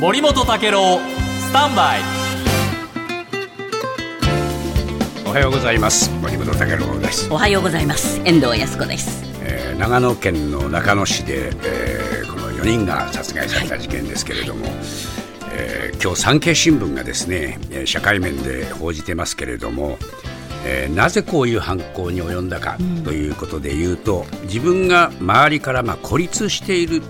[0.00, 2.00] 森本武郎スタンバイ。
[5.26, 6.10] おはようございます。
[6.20, 8.20] 森本武郎です、おはようございます。
[8.24, 9.24] 遠藤康子です。
[9.42, 14.66] えー長野県の中野市で、えーこの4人が殺害された事件ですけれども、
[15.52, 19.98] えー今日産経新聞がですねえー社会面で報じてますけれども、
[20.64, 27.02] えーなぜこういう犯行に及んだかということで言うと、自分が周りからまあ孤立しているう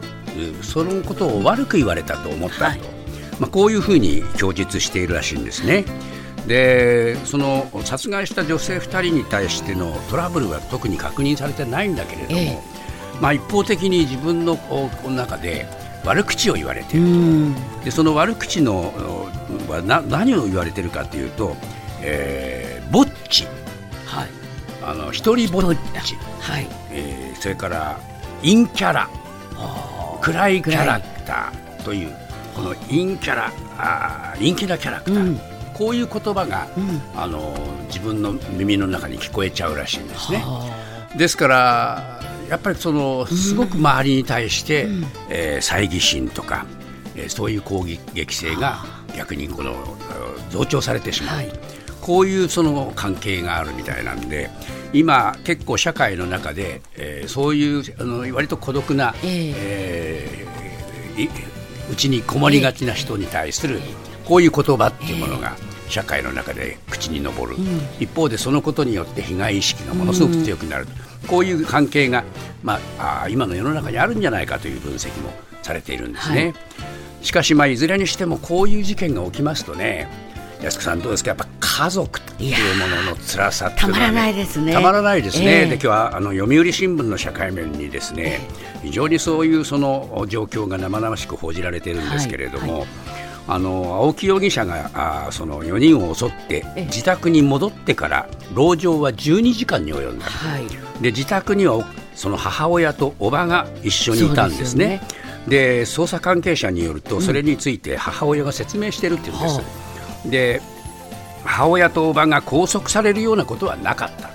[0.63, 2.81] そのことを悪く言われたと思ったと、はい。
[3.41, 5.85] まあ、こういうふうに供述しているらしいんですね。
[6.47, 12.59] でその殺害した女性2人に対してのトラブルは特に確認されてないんだけれども、ええ。
[13.21, 15.67] まあ、一方的に自分のこう中で
[16.05, 17.07] 悪口を言われている。
[17.07, 17.55] ん。
[17.85, 18.95] でその悪口の
[19.69, 21.57] おはな何を言われているかというと、
[22.01, 23.45] えーぼっち。
[24.07, 24.29] はい。
[24.83, 25.63] あの一人ぼっ
[26.03, 26.67] ち、はい。
[26.91, 28.01] えーそれから
[28.43, 29.09] 陰キャラ
[30.33, 32.15] 暗いキャラクターという
[32.55, 35.41] この陰キャラあー陰気なキャラクター、うん。
[35.75, 37.01] こういう言葉が、うん。
[37.15, 37.55] あの
[37.87, 40.39] 自分の耳の中に聞こえちゃうらしいんですね。
[40.39, 40.69] は
[41.17, 42.21] ですから
[42.51, 44.89] やっぱりそのすごく周りに対して、
[45.31, 46.67] えー猜疑心とか、
[47.15, 48.79] えーそういう攻撃性が
[49.17, 51.53] 逆にこのえー増長されてしまう、はい。
[52.01, 54.51] こういうその関係があるみたいなんで
[54.93, 60.47] 今結構社会の中で、えーそういうあの割と孤独な、ええ。
[61.17, 61.29] ーい
[61.91, 63.81] うちにこもりがちな人に対する
[64.25, 65.57] こういう言葉っていうものが
[65.89, 67.57] 社会の中で口に上る、
[67.99, 70.87] 一方でそのことによって被害意識がものすごく強くなる、
[71.27, 72.25] こういう関係が、
[72.63, 76.43] まあ、あー今の世の中にあるんじゃないかという分析もされているんですね。
[76.43, 76.55] はい。
[77.27, 80.09] しかし、まあ、いずれにしてもこういう事件が起きますとね
[80.63, 81.31] 安子さんどうですか？
[81.31, 81.47] やっぱ
[81.79, 84.73] 家族っていうものの辛さっていうのは、たまらないですね。
[84.73, 88.41] たまらないですね、ええで今日はあの読売新聞の社会面にですね
[88.83, 92.89] 非常にそういうその状況が生々しく報じられているんですけれども、はい
[93.51, 96.85] あの青木容疑者があーその4人を襲ってええ。
[96.85, 100.67] 自宅に戻ってから籠城は12時間に及んだ、はい。
[101.01, 105.01] で自宅にはおその母親と叔母が一緒にいたんですね。
[105.47, 109.55] で捜査関係者によるとそれについて母親が説明しているっていうんです。
[109.55, 109.63] は
[110.27, 110.61] で
[111.45, 114.31] 母親と叔母が拘束されるようなことはなかった。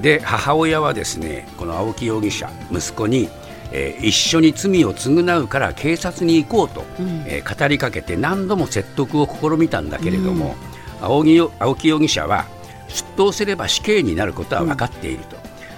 [0.00, 3.28] で母親はですねこの青木容疑者息子に、
[3.72, 6.84] えー一緒に罪を償うから警察に行こうと、
[7.26, 10.54] えー語りかけて何度も説得を試みたんだけれども、
[11.00, 12.46] 青木よ青木容疑者は
[12.88, 15.36] 出頭すれば死刑になることは分かっていると、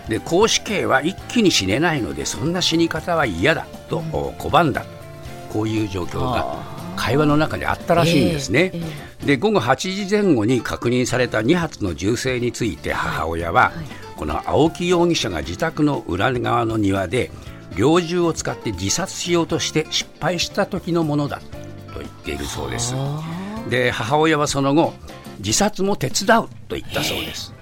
[0.09, 4.85] で公死刑は一気に死ねないのでそんな死に方は嫌だと、お拒んだ
[5.51, 6.59] こういう状況が
[6.97, 8.71] 会話の中であったらしいんですね。
[8.75, 13.73] ええで午後8時前後に確認された2発の銃声について母親は、
[14.17, 17.31] この青木容疑者が自宅の裏側の庭で
[17.77, 21.41] 猟銃を使って自殺しようとして失敗した時のものだ
[21.93, 22.95] と言っているそうです。
[23.69, 24.95] で母親はその後
[25.39, 27.53] 自殺も手伝うと言ったそうです。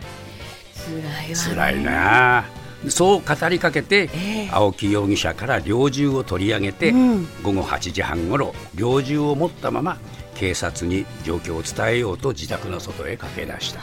[0.74, 2.44] 辛いわ辛いなあ
[2.88, 9.98] そう語りかけて、ええ青木容疑者から猟銃を取り上げて、うん午後8時半ごろ猟銃を持ったまま
[10.34, 13.80] 警察に状況を伝えようと自宅の外へ駆け出した。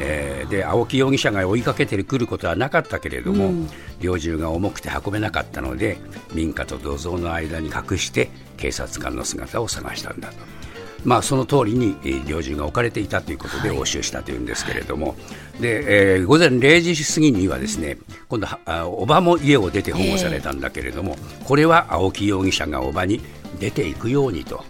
[0.00, 3.68] えーで青木容疑者が追いかけてくることはなかったけれども、
[4.00, 5.98] 猟銃が重くて運べなかったので
[6.32, 10.57] 民家と土蔵の間に隠して警察官の姿を探したんだと。
[11.04, 15.16] まあ、その通りにえー猟銃が置かれていたということで押収したというんですけれども、
[15.60, 17.98] でえー午前0時過ぎにはですね
[18.28, 23.20] 今度はあおばも家を出て保護されたんだけれども、これは青木容疑者がおばに
[23.58, 24.64] 出ていくようにと、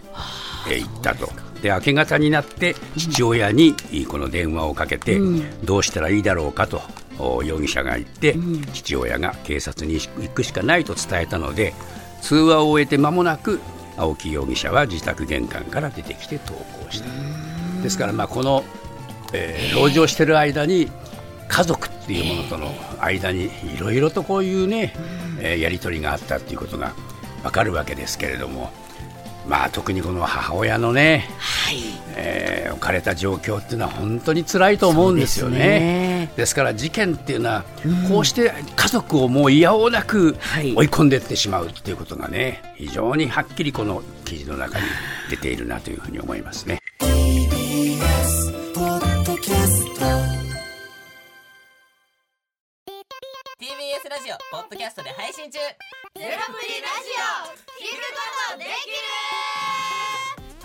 [0.69, 1.29] えー言ったと。
[1.61, 5.19] で明け方になって父親にいいこの電話をかけて、
[5.65, 6.81] どうしたらいいだろうかと
[7.17, 8.37] お容疑者が言って、
[8.71, 11.73] 父親が警察に行くしかないと伝えたので
[12.21, 13.59] 通話を終えて間もなく
[13.99, 17.09] 青木容疑者は自宅玄関から出てきて投稿した。
[17.83, 18.63] ですからまあこの、
[19.33, 20.89] えー、籠城している間に
[21.47, 24.93] 家族っていうものとの間にいろいろとこういうね、
[25.39, 26.93] えーやり取りがあったっていうことが
[27.43, 28.71] わかるわけですけれども
[29.47, 31.77] まあ特にこの母親のね、はい。
[32.15, 35.57] えー置かれた状況っていうのは本当に辛いと思うんですよね。
[35.57, 36.31] ですね。
[36.37, 37.63] ですから事件っていうのは、
[38.07, 40.73] こうして家族をもういやおうなくはい。
[40.75, 44.85] 追い込んでいってしまうっていうことがね非常にはっきりこの記事の中に
[45.29, 46.79] 出ているなというふうに思いますね。
[53.59, 55.59] TBS ラジオポッドキャストで配信中。
[55.59, 58.01] ゼロプリラジオ聞く
[58.51, 59.28] ことでき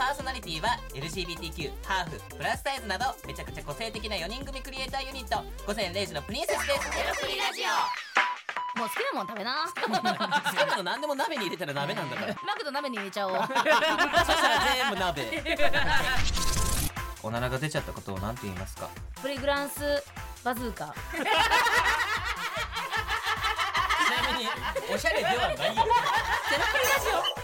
[0.05, 5.43] パーソナリティは LGBTQ ハーフプラスサイズなどめちゃくちゃ個性的な4人組クリエイターユニット。
[5.67, 6.85] 午前0時のプリンセスです。
[6.85, 8.79] るゼロプリラジオ。
[8.79, 9.65] もう好きなもん食べな。
[9.65, 12.35] 好きなの何でも鍋に入れたら鍋なんだから。
[12.45, 13.37] マクド鍋に入れちゃおう。
[13.37, 15.57] そしたら全部鍋。
[17.23, 18.91] おならが出ちゃったことを何て言いますか？
[19.23, 20.05] プリグランス
[20.45, 20.95] バズーカ。
[21.15, 21.17] ち
[24.21, 24.51] なみに
[24.95, 25.57] おしゃれではないよ。
[25.57, 27.07] ゼロプリラジ
[27.41, 27.44] オ